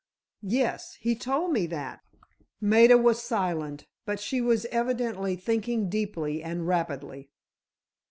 "Yes, 0.41 0.95
he 0.95 1.13
told 1.13 1.51
me 1.51 1.67
that." 1.67 2.01
Maida 2.59 2.97
was 2.97 3.21
silent, 3.21 3.85
but 4.03 4.19
she 4.19 4.41
was 4.41 4.65
evidently 4.71 5.35
thinking 5.35 5.89
deeply 5.89 6.41
and 6.41 6.67
rapidly. 6.67 7.29